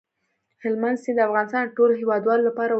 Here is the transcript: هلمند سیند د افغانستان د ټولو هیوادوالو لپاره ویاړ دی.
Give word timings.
هلمند 0.63 0.97
سیند 1.03 1.17
د 1.19 1.25
افغانستان 1.27 1.63
د 1.65 1.73
ټولو 1.77 1.93
هیوادوالو 2.01 2.47
لپاره 2.49 2.65
ویاړ 2.67 2.67
دی. 2.67 2.69